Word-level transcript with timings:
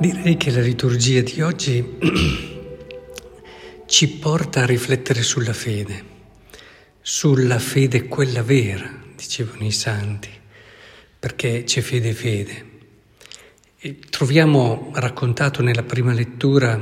Direi 0.00 0.36
che 0.36 0.52
la 0.52 0.60
liturgia 0.60 1.22
di 1.22 1.40
oggi 1.40 1.84
ci 3.86 4.08
porta 4.10 4.62
a 4.62 4.64
riflettere 4.64 5.22
sulla 5.24 5.52
fede, 5.52 6.04
sulla 7.00 7.58
fede 7.58 8.06
quella 8.06 8.44
vera, 8.44 8.88
dicevano 9.16 9.64
i 9.64 9.72
santi, 9.72 10.28
perché 11.18 11.64
c'è 11.64 11.80
fede 11.80 12.10
e 12.10 12.12
fede. 12.12 12.64
E 13.76 13.98
troviamo 14.08 14.92
raccontato 14.94 15.62
nella 15.62 15.82
prima 15.82 16.12
lettura 16.12 16.80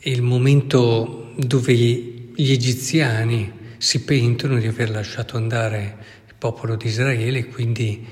il 0.00 0.22
momento 0.22 1.34
dove 1.36 1.72
gli 1.72 2.50
egiziani 2.50 3.52
si 3.78 4.02
pentono 4.02 4.58
di 4.58 4.66
aver 4.66 4.90
lasciato 4.90 5.36
andare 5.36 5.96
il 6.26 6.34
popolo 6.36 6.74
di 6.74 6.88
Israele 6.88 7.38
e 7.38 7.46
quindi 7.46 8.04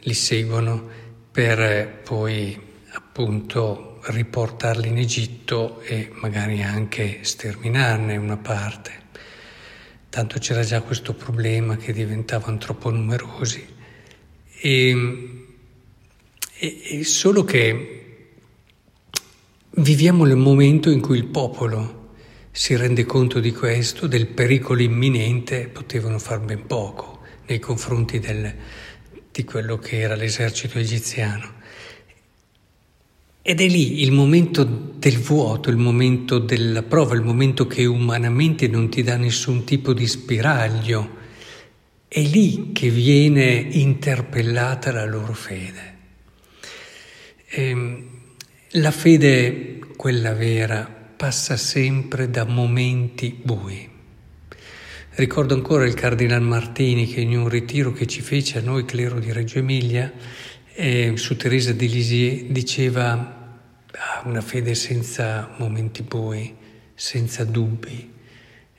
li 0.00 0.14
seguono 0.14 0.86
per 1.32 2.02
poi 2.04 2.66
appunto 3.18 3.98
riportarli 4.04 4.86
in 4.86 4.96
Egitto 4.96 5.80
e 5.80 6.08
magari 6.20 6.62
anche 6.62 7.18
sterminarne 7.22 8.16
una 8.16 8.36
parte. 8.36 8.92
Tanto 10.08 10.38
c'era 10.38 10.62
già 10.62 10.82
questo 10.82 11.14
problema 11.14 11.76
che 11.76 11.92
diventavano 11.92 12.58
troppo 12.58 12.90
numerosi. 12.90 13.66
E, 14.60 15.50
e, 16.58 16.80
e 16.84 17.04
solo 17.04 17.42
che 17.42 18.34
viviamo 19.70 20.24
il 20.24 20.36
momento 20.36 20.88
in 20.88 21.00
cui 21.00 21.18
il 21.18 21.26
popolo 21.26 22.12
si 22.52 22.76
rende 22.76 23.04
conto 23.04 23.40
di 23.40 23.50
questo, 23.50 24.06
del 24.06 24.28
pericolo 24.28 24.80
imminente, 24.80 25.66
potevano 25.66 26.20
far 26.20 26.38
ben 26.38 26.66
poco 26.66 27.22
nei 27.46 27.58
confronti 27.58 28.20
del, 28.20 28.54
di 29.32 29.42
quello 29.42 29.76
che 29.76 29.98
era 29.98 30.14
l'esercito 30.14 30.78
egiziano. 30.78 31.56
Ed 33.48 33.62
è 33.62 33.66
lì 33.66 34.02
il 34.02 34.12
momento 34.12 34.62
del 34.62 35.16
vuoto, 35.16 35.70
il 35.70 35.78
momento 35.78 36.38
della 36.38 36.82
prova, 36.82 37.14
il 37.14 37.22
momento 37.22 37.66
che 37.66 37.86
umanamente 37.86 38.68
non 38.68 38.90
ti 38.90 39.02
dà 39.02 39.16
nessun 39.16 39.64
tipo 39.64 39.94
di 39.94 40.06
spiraglio. 40.06 41.16
È 42.06 42.20
lì 42.20 42.72
che 42.74 42.90
viene 42.90 43.68
interpellata 43.70 44.92
la 44.92 45.06
loro 45.06 45.32
fede. 45.32 45.96
E 47.48 47.68
ehm, 47.70 48.08
la 48.72 48.90
fede, 48.90 49.78
quella 49.96 50.34
vera, 50.34 50.84
passa 51.16 51.56
sempre 51.56 52.28
da 52.28 52.44
momenti 52.44 53.34
bui. 53.42 53.88
Ricordo 55.12 55.54
ancora 55.54 55.86
il 55.86 55.94
Cardinal 55.94 56.42
Martini 56.42 57.06
che 57.06 57.22
in 57.22 57.34
un 57.34 57.48
ritiro 57.48 57.94
che 57.94 58.06
ci 58.06 58.20
fece 58.20 58.58
a 58.58 58.60
noi, 58.60 58.84
clero 58.84 59.18
di 59.18 59.32
Reggio 59.32 59.56
Emilia, 59.56 60.12
eh, 60.74 61.14
su 61.14 61.34
Teresa 61.38 61.72
di 61.72 61.88
Lisieux, 61.88 62.42
diceva 62.50 63.36
ha 63.98 64.22
una 64.24 64.40
fede 64.40 64.74
senza 64.74 65.50
momenti 65.56 66.02
bui, 66.02 66.54
senza 66.94 67.44
dubbi, 67.44 68.14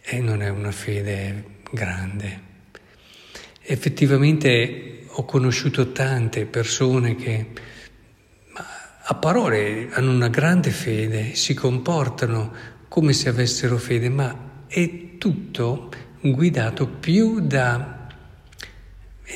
e 0.02 0.20
non 0.20 0.42
è 0.42 0.50
una 0.50 0.72
fede 0.72 1.58
grande. 1.72 2.48
Effettivamente 3.62 5.04
ho 5.08 5.26
conosciuto 5.26 5.92
tante 5.92 6.46
persone 6.46 7.16
che 7.16 7.48
a 9.12 9.16
parole 9.16 9.90
hanno 9.92 10.12
una 10.12 10.30
grande 10.30 10.72
fede, 10.72 11.36
si 11.36 11.54
comportano 11.54 12.54
come 12.88 13.14
se 13.14 13.28
avessero 13.28 13.78
fede, 13.78 14.10
ma 14.10 14.64
è 14.68 15.18
tutto 15.18 15.92
guidato 16.22 16.88
più 16.88 17.40
da, 17.40 18.08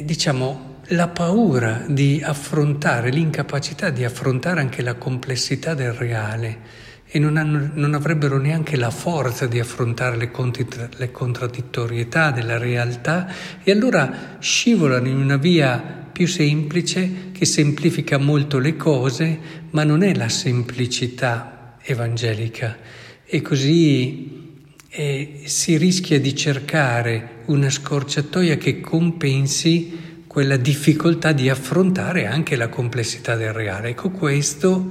diciamo, 0.01 0.72
la 0.88 1.07
paura 1.07 1.85
di 1.88 2.21
affrontare, 2.23 3.09
l'incapacità 3.09 3.89
di 3.89 4.03
affrontare 4.03 4.59
anche 4.59 4.81
la 4.81 4.95
complessità 4.95 5.73
del 5.73 5.94
reale 5.94 6.81
e 7.16 7.19
non, 7.19 7.38
hanno, 7.38 7.69
non 7.73 7.94
avrebbero 7.94 8.38
neanche 8.38 8.75
la 8.75 8.89
forza 8.89 9.45
di 9.45 9.59
affrontare 9.59 10.17
le, 10.17 10.31
contra, 10.31 10.89
le 10.97 11.11
contraddittorietà 11.11 12.31
della 12.31 12.57
realtà 12.57 13.31
e 13.63 13.72
allora 13.72 14.38
scivolano 14.39 15.07
in 15.07 15.17
una 15.17 15.38
via 15.38 16.01
più 16.11 16.27
semplice 16.27 17.31
che 17.31 17.45
semplifica 17.45 18.17
molto 18.17 18.59
le 18.59 18.75
cose, 18.75 19.39
ma 19.72 19.83
non 19.83 20.03
è 20.03 20.13
la 20.13 20.29
semplicità 20.29 21.77
evangelica. 21.81 22.77
E 23.25 23.41
così 23.41 24.59
eh, 24.89 25.41
si 25.45 25.77
rischia 25.77 26.19
di 26.19 26.35
cercare 26.35 27.41
una 27.45 27.69
scorciatoia 27.69 28.57
che 28.57 28.79
compensi 28.79 30.12
quella 30.33 30.57
difficoltà 30.57 31.31
di 31.31 31.47
affrontare 31.47 32.25
anche 32.25 32.55
la 32.55 32.67
complessità 32.67 33.35
del 33.35 33.53
reale. 33.53 33.89
Ecco, 33.89 34.09
questo 34.09 34.89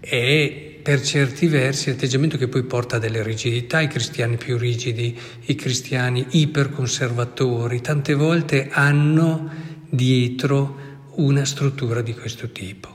è 0.00 0.80
per 0.82 1.00
certi 1.00 1.46
versi 1.46 1.88
l'atteggiamento 1.90 2.36
che 2.36 2.48
poi 2.48 2.64
porta 2.64 2.96
a 2.96 2.98
delle 2.98 3.22
rigidità, 3.22 3.80
i 3.80 3.86
cristiani 3.86 4.36
più 4.36 4.58
rigidi, 4.58 5.16
i 5.44 5.54
cristiani 5.54 6.26
iperconservatori, 6.30 7.80
tante 7.80 8.14
volte 8.14 8.70
hanno 8.72 9.48
dietro 9.88 10.76
una 11.14 11.44
struttura 11.44 12.02
di 12.02 12.14
questo 12.14 12.50
tipo. 12.50 12.88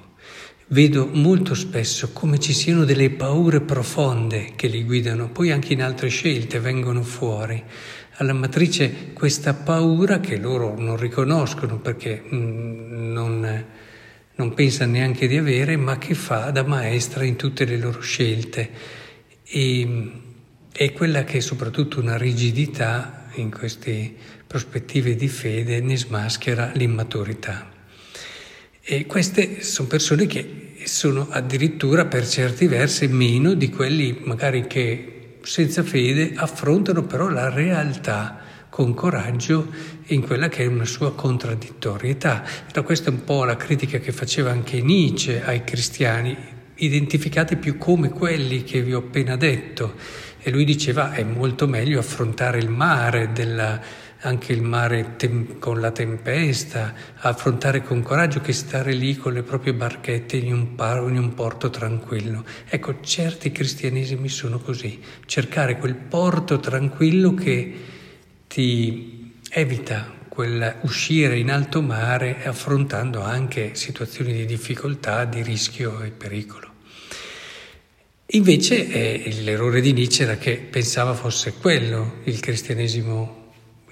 Vedo 0.68 1.10
molto 1.10 1.56
spesso 1.56 2.10
come 2.12 2.38
ci 2.38 2.52
siano 2.52 2.84
delle 2.84 3.12
paure 3.12 3.62
profonde 3.62 4.52
che 4.58 4.68
li 4.68 4.84
guidano, 4.84 5.30
poi 5.30 5.52
anche 5.52 5.72
in 5.72 5.82
altre 5.82 6.10
scelte 6.10 6.60
vengono 6.60 7.02
fuori 7.02 7.64
alla 8.18 8.34
matrice 8.34 9.14
questa 9.14 9.54
paura 9.54 10.20
che 10.20 10.38
loro 10.38 10.78
non 10.78 10.98
riconoscono 10.98 11.78
perché 11.78 12.24
mm, 12.34 13.12
non, 13.12 13.66
non 14.36 14.54
pensano 14.54 14.94
neanche 14.94 15.28
di 15.28 15.38
avere, 15.38 15.78
ma 15.78 15.98
che 15.98 16.14
fa 16.14 16.50
da 16.52 16.64
maestra 16.64 17.24
in 17.24 17.36
tutte 17.36 17.66
le 17.66 17.78
loro 17.78 18.02
scelte. 18.02 18.70
E, 19.44 20.12
è 20.72 20.92
quella 20.94 21.24
che 21.24 21.42
soprattutto 21.42 22.00
una 22.00 22.18
rigidità 22.18 23.30
in 23.36 23.52
queste 23.52 24.14
prospettive 24.46 25.16
di 25.16 25.28
fede 25.28 25.80
ne 25.82 25.98
smaschera 25.98 26.72
l'immaturità. 26.74 27.72
E 28.82 29.06
queste 29.06 29.62
sono 29.64 29.88
persone 29.88 30.26
che 30.28 30.76
sono 30.86 31.28
addirittura 31.30 32.06
per 32.06 32.28
certi 32.28 32.68
versi 32.68 33.08
meno 33.08 33.54
di 33.54 33.70
quelli 33.70 34.22
magari 34.24 34.66
che 34.68 35.17
senza 35.48 35.82
fede 35.82 36.34
affrontano 36.36 37.04
però 37.04 37.30
la 37.30 37.50
realtà 37.50 38.38
con 38.70 38.94
coraggio 38.94 39.70
in 40.08 40.22
quella 40.22 40.50
che 40.50 40.64
è 40.64 40.66
una 40.66 40.84
sua 40.84 41.14
contraddittorietà. 41.14 42.44
Era 42.70 42.82
questa 42.82 43.12
un 43.12 43.24
po' 43.24 43.46
la 43.46 43.56
critica 43.56 43.98
che 44.00 44.12
faceva 44.12 44.52
anche 44.52 44.82
Nietzsche 44.82 45.42
ai 45.42 45.64
cristiani, 45.64 46.36
identificati 46.76 47.56
più 47.56 47.78
come 47.78 48.10
quelli 48.10 48.66
che 48.66 48.82
vi 48.82 48.94
ho 48.94 49.00
appena 49.00 49.38
detto. 49.38 49.94
E 50.40 50.52
lui 50.52 50.66
diceva 50.66 51.14
è 51.14 51.24
molto 51.24 51.66
meglio 51.66 52.00
affrontare 52.00 52.58
il 52.60 52.70
mare 52.70 53.32
della 53.32 53.80
anche 54.22 54.52
il 54.52 54.62
mare 54.62 55.16
tem- 55.16 55.60
con 55.60 55.80
la 55.80 55.92
tempesta, 55.92 56.94
affrontare 57.18 57.84
con 57.84 58.02
coraggio 58.02 58.42
che 58.42 58.54
stare 58.54 58.94
lì 58.94 59.16
con 59.16 59.34
le 59.34 59.44
proprie 59.44 59.74
barchette 59.74 60.38
in 60.38 60.54
un, 60.54 60.76
par- 60.76 61.08
in 61.10 61.18
un 61.18 61.34
porto 61.34 61.70
tranquillo. 61.70 62.44
Ecco, 62.68 63.02
certi 63.02 63.52
cristianesimi 63.52 64.30
sono 64.30 64.60
così, 64.60 65.00
cercare 65.26 65.78
quel 65.78 65.96
porto 65.96 66.60
tranquillo 66.60 67.34
che 67.34 67.76
ti 68.48 69.34
evita 69.50 70.16
uscire 70.82 71.40
in 71.40 71.50
alto 71.50 71.82
mare 71.82 72.46
affrontando 72.46 73.22
anche 73.22 73.74
situazioni 73.74 74.34
di 74.34 74.46
difficoltà, 74.46 75.26
di 75.26 75.42
rischio 75.42 76.02
e 76.04 76.12
pericolo. 76.12 76.76
Invece 78.32 78.88
eh, 78.88 79.42
l'errore 79.42 79.82
di 79.82 79.94
Nietzsche 79.94 80.24
era 80.24 80.36
che 80.36 80.58
pensava 80.58 81.14
fosse 81.14 81.54
quello 81.54 82.18
il 82.26 82.40
cristianesimo 82.40 83.37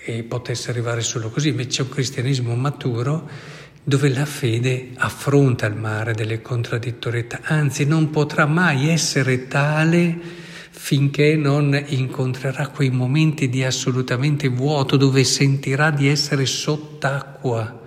e 0.06 0.22
potesse 0.22 0.70
arrivare 0.70 1.02
solo 1.02 1.30
così, 1.30 1.50
invece 1.50 1.82
un 1.82 1.90
cristianesimo 1.90 2.56
maturo 2.56 3.28
dove 3.84 4.10
la 4.10 4.26
fede 4.26 4.92
affronta 4.96 5.66
il 5.66 5.76
mare 5.76 6.14
delle 6.14 6.42
contraddittorietà, 6.42 7.42
anzi 7.44 7.86
non 7.86 8.12
potrà 8.12 8.46
mai 8.46 8.90
essere 8.90 9.48
tale 9.48 10.44
finché 10.70 11.36
non 11.36 11.84
incontrerà 11.88 12.68
quei 12.68 12.92
momenti 12.92 13.50
di 13.50 13.64
assolutamente 13.64 14.48
vuoto 14.48 14.98
dove 14.98 15.24
sentirà 15.24 15.90
di 15.90 16.08
essere 16.08 16.46
sott'acqua, 16.46 17.82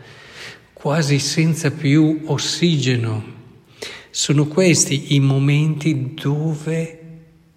quasi 0.72 1.20
senza 1.20 1.70
più 1.70 2.22
ossigeno. 2.24 3.36
Sono 4.10 4.46
questi 4.46 5.14
i 5.14 5.20
momenti 5.20 6.14
dove 6.14 6.98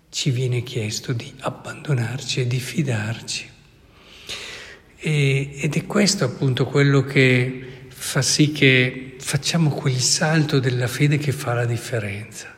ci 0.09 0.29
viene 0.29 0.61
chiesto 0.61 1.13
di 1.13 1.31
abbandonarci 1.39 2.41
e 2.41 2.47
di 2.47 2.59
fidarci. 2.59 3.49
E, 5.03 5.49
ed 5.55 5.75
è 5.75 5.87
questo 5.87 6.25
appunto 6.25 6.65
quello 6.65 7.01
che 7.01 7.87
fa 7.89 8.21
sì 8.21 8.51
che 8.51 9.15
facciamo 9.17 9.71
quel 9.71 9.97
salto 9.97 10.59
della 10.59 10.87
fede 10.87 11.17
che 11.17 11.31
fa 11.31 11.55
la 11.55 11.65
differenza, 11.65 12.53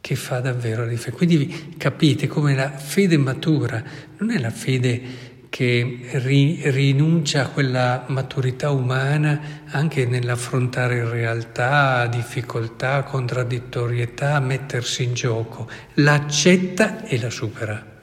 che 0.00 0.14
fa 0.14 0.40
davvero 0.40 0.84
la 0.84 0.88
differenza. 0.88 1.24
Quindi 1.24 1.74
capite 1.76 2.26
come 2.26 2.54
la 2.54 2.70
fede 2.70 3.18
matura 3.18 3.84
non 4.16 4.30
è 4.30 4.38
la 4.38 4.48
fede 4.50 5.32
che 5.50 5.98
ri, 6.12 6.62
rinuncia 6.70 7.42
a 7.42 7.48
quella 7.48 8.06
maturità 8.08 8.70
umana 8.70 9.62
anche 9.66 10.06
nell'affrontare 10.06 11.06
realtà, 11.06 12.06
difficoltà, 12.06 13.02
contraddittorietà, 13.02 14.40
mettersi 14.40 15.02
in 15.02 15.12
gioco, 15.12 15.68
l'accetta 15.96 17.04
e 17.04 17.20
la 17.20 17.30
supera. 17.30 18.00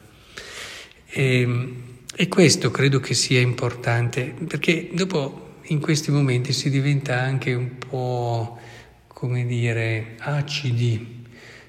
E, 1.07 1.89
e 2.15 2.27
questo 2.27 2.71
credo 2.71 2.99
che 2.99 3.13
sia 3.13 3.39
importante, 3.39 4.33
perché 4.47 4.89
dopo 4.93 5.59
in 5.63 5.79
questi 5.79 6.11
momenti 6.11 6.53
si 6.53 6.69
diventa 6.69 7.19
anche 7.19 7.53
un 7.53 7.77
po', 7.77 8.59
come 9.07 9.45
dire, 9.45 10.15
acidi. 10.19 11.23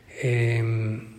E, 0.07 0.29
ehm, 0.29 1.11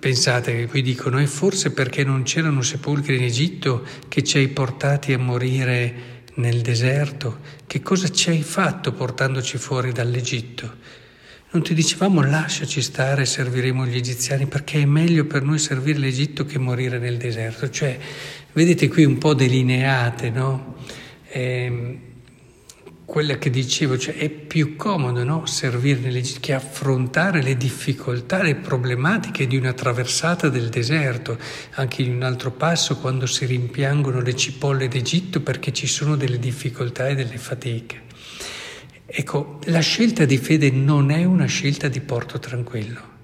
Pensate 0.00 0.66
qui 0.66 0.82
dicono, 0.82 1.18
è 1.18 1.26
forse 1.26 1.70
perché 1.70 2.02
non 2.02 2.24
c'erano 2.24 2.60
sepolcri 2.60 3.14
in 3.14 3.22
Egitto 3.22 3.86
che 4.08 4.24
ci 4.24 4.38
hai 4.38 4.48
portati 4.48 5.12
a 5.12 5.18
morire 5.18 6.24
nel 6.34 6.60
deserto? 6.60 7.38
Che 7.68 7.82
cosa 7.82 8.08
ci 8.08 8.30
hai 8.30 8.42
fatto 8.42 8.90
portandoci 8.90 9.58
fuori 9.58 9.92
dall'Egitto? 9.92 10.74
Non 11.52 11.62
ti 11.62 11.72
dicevamo 11.72 12.20
lasciaci 12.20 12.82
stare, 12.82 13.24
serviremo 13.26 13.86
gli 13.86 13.96
egiziani, 13.96 14.46
perché 14.46 14.80
è 14.80 14.84
meglio 14.86 15.24
per 15.24 15.44
noi 15.44 15.60
servire 15.60 16.00
l'Egitto 16.00 16.44
che 16.44 16.58
morire 16.58 16.98
nel 16.98 17.16
deserto. 17.16 17.70
Cioè, 17.70 17.96
vedete 18.56 18.88
qui 18.88 19.04
un 19.04 19.18
po' 19.18 19.34
delineate, 19.34 20.30
no? 20.30 20.76
Eh, 21.28 21.98
quella 23.04 23.36
che 23.36 23.50
dicevo, 23.50 23.98
cioè 23.98 24.16
è 24.16 24.30
più 24.30 24.76
comodo 24.76 25.22
no? 25.24 25.44
servire 25.44 26.00
nell'Egitto 26.00 26.40
che 26.40 26.54
affrontare 26.54 27.42
le 27.42 27.56
difficoltà, 27.56 28.42
le 28.42 28.56
problematiche 28.56 29.46
di 29.46 29.58
una 29.58 29.74
traversata 29.74 30.48
del 30.48 30.70
deserto, 30.70 31.38
anche 31.74 32.00
in 32.00 32.14
un 32.14 32.22
altro 32.22 32.50
passo 32.50 32.96
quando 32.96 33.26
si 33.26 33.44
rimpiangono 33.44 34.22
le 34.22 34.34
cipolle 34.34 34.88
d'Egitto 34.88 35.40
perché 35.42 35.72
ci 35.72 35.86
sono 35.86 36.16
delle 36.16 36.38
difficoltà 36.38 37.08
e 37.08 37.14
delle 37.14 37.38
fatiche. 37.38 38.04
Ecco, 39.04 39.60
la 39.64 39.80
scelta 39.80 40.24
di 40.24 40.38
fede 40.38 40.70
non 40.70 41.10
è 41.10 41.24
una 41.24 41.46
scelta 41.46 41.88
di 41.88 42.00
porto 42.00 42.38
tranquillo. 42.38 43.15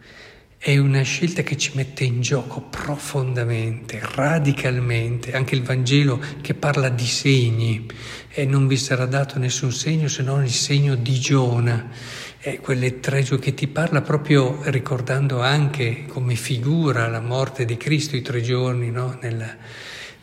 È 0.64 0.78
una 0.78 1.02
scelta 1.02 1.42
che 1.42 1.56
ci 1.56 1.72
mette 1.74 2.04
in 2.04 2.20
gioco 2.20 2.60
profondamente, 2.60 3.98
radicalmente. 4.00 5.32
Anche 5.32 5.56
il 5.56 5.64
Vangelo 5.64 6.22
che 6.40 6.54
parla 6.54 6.88
di 6.88 7.04
segni, 7.04 7.84
e 8.28 8.44
non 8.44 8.68
vi 8.68 8.76
sarà 8.76 9.06
dato 9.06 9.40
nessun 9.40 9.72
segno 9.72 10.06
se 10.06 10.22
non 10.22 10.44
il 10.44 10.52
segno 10.52 10.94
di 10.94 11.18
Giona. 11.18 11.90
E 12.38 12.60
quelle 12.60 13.00
tre 13.00 13.24
giorni 13.24 13.42
che 13.42 13.54
ti 13.54 13.66
parla 13.66 14.02
proprio 14.02 14.60
ricordando 14.66 15.40
anche 15.40 16.04
come 16.06 16.36
figura 16.36 17.08
la 17.08 17.20
morte 17.20 17.64
di 17.64 17.76
Cristo, 17.76 18.14
i 18.14 18.22
tre 18.22 18.40
giorni, 18.40 18.92
no? 18.92 19.18
Nella, 19.20 19.56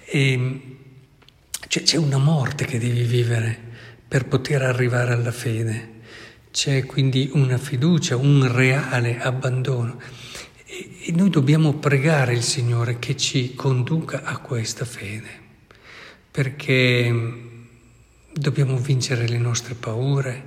e, 0.05 0.61
cioè, 1.67 1.83
c'è 1.83 1.97
una 1.97 2.17
morte 2.17 2.63
che 2.63 2.79
devi 2.79 3.03
vivere 3.03 3.59
per 4.07 4.25
poter 4.25 4.61
arrivare 4.61 5.11
alla 5.11 5.33
fede. 5.33 5.97
C'è 6.51 6.85
quindi 6.85 7.29
una 7.33 7.57
fiducia, 7.57 8.15
un 8.15 8.49
reale 8.49 9.19
abbandono. 9.19 9.99
E 10.79 11.11
noi 11.11 11.29
dobbiamo 11.29 11.73
pregare 11.73 12.33
il 12.33 12.41
Signore 12.41 12.99
che 12.99 13.17
ci 13.17 13.53
conduca 13.53 14.23
a 14.23 14.37
questa 14.37 14.85
fede, 14.85 15.27
perché 16.31 17.13
dobbiamo 18.31 18.77
vincere 18.77 19.27
le 19.27 19.37
nostre 19.37 19.73
paure, 19.73 20.41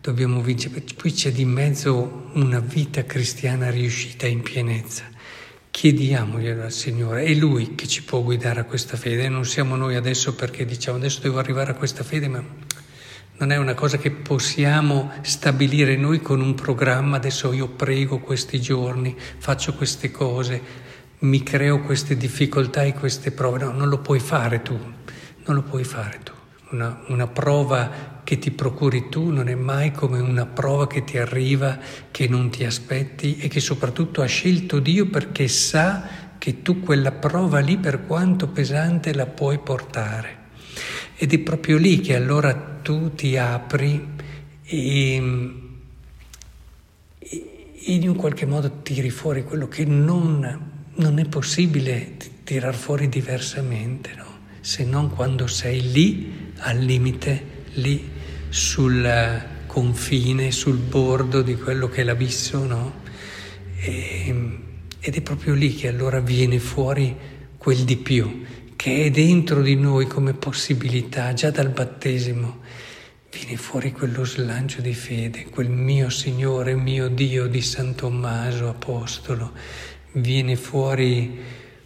dobbiamo 0.00 0.40
vincere, 0.40 0.84
poi 0.94 1.12
c'è 1.12 1.32
di 1.32 1.44
mezzo 1.44 2.30
una 2.34 2.60
vita 2.60 3.04
cristiana 3.04 3.70
riuscita 3.70 4.28
in 4.28 4.42
pienezza. 4.42 5.02
Chiediamoglielo 5.70 6.62
al 6.62 6.70
Signore, 6.70 7.24
è 7.24 7.34
Lui 7.34 7.74
che 7.74 7.88
ci 7.88 8.04
può 8.04 8.22
guidare 8.22 8.60
a 8.60 8.64
questa 8.64 8.96
fede, 8.96 9.28
non 9.28 9.44
siamo 9.44 9.74
noi 9.74 9.96
adesso 9.96 10.34
perché 10.36 10.64
diciamo 10.64 10.98
adesso 10.98 11.20
devo 11.20 11.38
arrivare 11.38 11.72
a 11.72 11.74
questa 11.74 12.04
fede, 12.04 12.28
ma 12.28 12.44
non 13.42 13.50
è 13.50 13.56
una 13.56 13.74
cosa 13.74 13.98
che 13.98 14.12
possiamo 14.12 15.10
stabilire 15.22 15.96
noi 15.96 16.20
con 16.20 16.40
un 16.40 16.54
programma, 16.54 17.16
adesso 17.16 17.52
io 17.52 17.66
prego 17.66 18.20
questi 18.20 18.60
giorni, 18.60 19.16
faccio 19.18 19.74
queste 19.74 20.12
cose, 20.12 20.62
mi 21.20 21.42
creo 21.42 21.80
queste 21.80 22.16
difficoltà 22.16 22.82
e 22.82 22.94
queste 22.94 23.32
prove. 23.32 23.64
No, 23.64 23.72
non 23.72 23.88
lo 23.88 23.98
puoi 23.98 24.20
fare 24.20 24.62
tu, 24.62 24.78
non 24.78 25.56
lo 25.56 25.62
puoi 25.62 25.82
fare 25.82 26.20
tu. 26.22 26.30
Una, 26.70 27.02
una 27.08 27.26
prova 27.26 28.20
che 28.22 28.38
ti 28.38 28.52
procuri 28.52 29.08
tu 29.08 29.30
non 29.30 29.48
è 29.48 29.56
mai 29.56 29.90
come 29.90 30.20
una 30.20 30.46
prova 30.46 30.86
che 30.86 31.02
ti 31.02 31.18
arriva, 31.18 31.80
che 32.12 32.28
non 32.28 32.48
ti 32.48 32.62
aspetti 32.62 33.38
e 33.38 33.48
che 33.48 33.58
soprattutto 33.58 34.22
ha 34.22 34.26
scelto 34.26 34.78
Dio 34.78 35.08
perché 35.08 35.48
sa 35.48 36.06
che 36.38 36.62
tu 36.62 36.78
quella 36.78 37.10
prova 37.10 37.58
lì, 37.58 37.76
per 37.76 38.06
quanto 38.06 38.46
pesante, 38.46 39.12
la 39.12 39.26
puoi 39.26 39.58
portare. 39.58 40.38
Ed 41.16 41.32
è 41.32 41.38
proprio 41.40 41.76
lì 41.76 42.00
che 42.00 42.14
allora 42.14 42.71
tu 42.82 43.14
ti 43.14 43.36
apri 43.36 44.06
e, 44.64 45.14
e 47.18 47.92
in 47.94 48.08
un 48.08 48.16
qualche 48.16 48.46
modo 48.46 48.82
tiri 48.82 49.10
fuori 49.10 49.44
quello 49.44 49.68
che 49.68 49.84
non, 49.84 50.70
non 50.94 51.18
è 51.18 51.24
possibile 51.26 52.16
tirar 52.44 52.74
fuori 52.74 53.08
diversamente, 53.08 54.14
no? 54.16 54.40
se 54.60 54.84
non 54.84 55.10
quando 55.10 55.46
sei 55.46 55.90
lì 55.90 56.52
al 56.58 56.78
limite, 56.78 57.64
lì 57.74 58.10
sul 58.48 59.50
confine, 59.66 60.50
sul 60.50 60.76
bordo 60.76 61.42
di 61.42 61.56
quello 61.56 61.88
che 61.88 62.02
è 62.02 62.04
l'abisso, 62.04 62.64
no? 62.64 63.00
E, 63.78 64.58
ed 65.00 65.16
è 65.16 65.20
proprio 65.22 65.54
lì 65.54 65.74
che 65.74 65.88
allora 65.88 66.20
viene 66.20 66.58
fuori 66.60 67.16
quel 67.56 67.78
di 67.78 67.96
più 67.96 68.44
che 68.82 69.04
è 69.04 69.10
dentro 69.10 69.62
di 69.62 69.76
noi 69.76 70.08
come 70.08 70.32
possibilità, 70.32 71.32
già 71.34 71.52
dal 71.52 71.68
battesimo, 71.68 72.62
viene 73.30 73.56
fuori 73.56 73.92
quello 73.92 74.24
slancio 74.24 74.80
di 74.80 74.92
fede, 74.92 75.44
quel 75.50 75.70
mio 75.70 76.10
Signore, 76.10 76.74
mio 76.74 77.06
Dio 77.06 77.46
di 77.46 77.60
San 77.60 77.94
Tommaso, 77.94 78.68
apostolo, 78.68 79.52
viene 80.14 80.56
fuori 80.56 81.38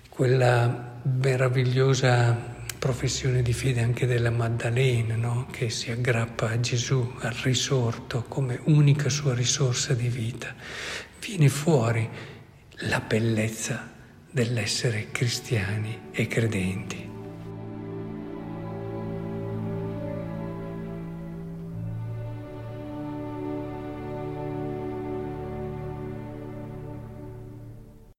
quella 0.09 1.03
meravigliosa 1.03 2.65
professione 2.79 3.43
di 3.43 3.53
fede 3.53 3.83
anche 3.83 4.07
della 4.07 4.31
Maddalena, 4.31 5.17
no? 5.17 5.49
che 5.51 5.69
si 5.69 5.91
aggrappa 5.91 6.49
a 6.49 6.61
Gesù, 6.61 7.13
al 7.19 7.35
risorto, 7.43 8.25
come 8.27 8.59
unica 8.65 9.11
sua 9.11 9.35
risorsa 9.35 9.93
di 9.93 10.09
vita. 10.09 10.55
Viene 11.21 11.51
fuori 11.51 12.09
la 12.89 13.01
bellezza 13.01 13.96
dell'essere 14.37 15.07
cristiani 15.13 16.11
e 16.13 16.27
credenti. 16.27 17.16